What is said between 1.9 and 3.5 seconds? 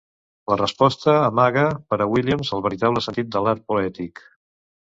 per a Williams el veritable sentit de